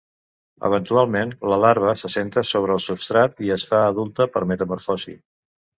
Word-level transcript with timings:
Eventualment, 0.69 1.33
la 1.51 1.59
larva 1.65 1.93
s'assenta 2.03 2.45
sobre 2.53 2.75
el 2.79 2.83
substrat 2.89 3.47
i 3.49 3.55
es 3.59 3.69
fa 3.73 3.87
adulta 3.95 4.33
per 4.37 4.47
metamorfosi. 4.55 5.21